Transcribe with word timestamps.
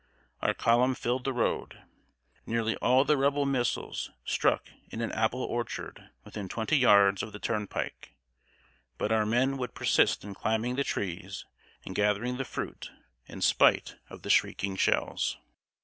Our 0.41 0.55
column 0.55 0.95
filled 0.95 1.25
the 1.25 1.31
road. 1.31 1.83
Nearly 2.47 2.75
all 2.77 3.05
the 3.05 3.17
Rebel 3.17 3.45
missiles 3.45 4.09
struck 4.25 4.65
in 4.89 4.99
an 4.99 5.11
apple 5.11 5.43
orchard 5.43 6.09
within 6.23 6.49
twenty 6.49 6.75
yards 6.75 7.21
of 7.21 7.33
the 7.33 7.37
turnpike; 7.37 8.15
but 8.97 9.11
our 9.11 9.27
men 9.27 9.57
would 9.57 9.75
persist 9.75 10.23
in 10.23 10.33
climbing 10.33 10.73
the 10.75 10.83
trees 10.83 11.45
and 11.85 11.93
gathering 11.93 12.37
the 12.37 12.45
fruit, 12.45 12.89
in 13.27 13.41
spite 13.41 13.97
of 14.09 14.23
the 14.23 14.31
shrieking 14.31 14.75
shells. 14.75 15.37